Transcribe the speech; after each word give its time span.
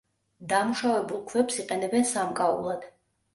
დამუშავებულ 0.53 1.21
ქვებს 1.33 1.59
იყენებენ 1.65 2.09
სამკაულად. 2.13 2.89